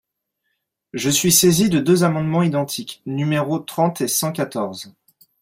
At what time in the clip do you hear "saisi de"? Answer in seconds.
1.31-1.79